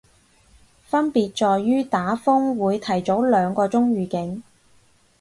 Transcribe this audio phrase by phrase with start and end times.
[0.87, 4.41] 分別在於打風會提早兩個鐘預警